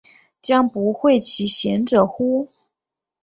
[0.41, 2.49] 将不讳其嫌者乎？